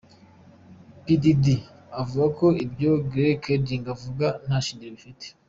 [1.03, 1.57] P Diddy
[2.01, 5.25] avuga ko ibyo Greg Kading avuga nta shingiro bifite.